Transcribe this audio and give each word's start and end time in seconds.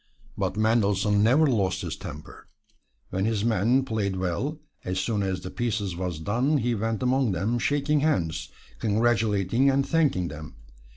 But 0.35 0.57
Mendelssohn 0.57 1.21
never 1.21 1.45
lost 1.45 1.83
his 1.83 1.95
temper. 1.95 2.47
When 3.11 3.25
his 3.25 3.45
men 3.45 3.85
played 3.85 4.15
well, 4.15 4.59
as 4.83 4.99
soon 4.99 5.21
as 5.21 5.41
the 5.41 5.51
piece 5.51 5.79
was 5.93 6.17
done 6.17 6.57
he 6.57 6.73
went 6.73 7.03
among 7.03 7.33
them 7.33 7.59
shaking 7.59 7.99
hands, 7.99 8.49
congratulating 8.79 9.69
and 9.69 9.87
thanking 9.87 10.29
them. 10.29 10.55